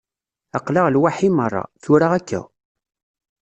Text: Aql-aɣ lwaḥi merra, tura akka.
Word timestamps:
Aql-aɣ 0.57 0.87
lwaḥi 0.89 1.29
merra, 1.37 1.63
tura 1.81 2.07
akka. 2.17 2.41